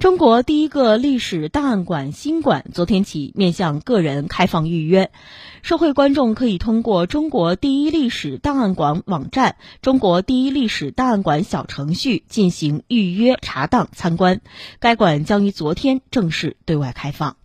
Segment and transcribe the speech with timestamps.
[0.00, 5.10] 中国第一个历史档案馆新馆昨天起面向个人开放预约。
[5.60, 14.40] 社会观众可以通过中国第一历史档案馆网站中国第一历史档案馆小程序进行预约查档参观。
[14.78, 17.36] 该馆将于昨天正式对外开放。